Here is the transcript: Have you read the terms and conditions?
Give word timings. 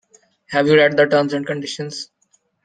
Have 0.47 0.65
you 0.65 0.77
read 0.77 0.97
the 0.97 1.05
terms 1.05 1.31
and 1.31 1.45
conditions? 1.45 2.09